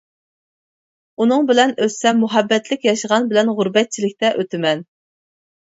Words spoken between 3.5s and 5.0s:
غۇربەتچىلىكتە ئۆتىمەن.